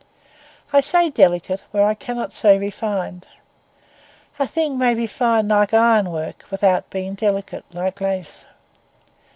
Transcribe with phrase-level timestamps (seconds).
[0.73, 3.27] I say delicate, where I cannot say refined;
[4.39, 8.47] a thing may be fine, like ironwork, without being delicate, like lace.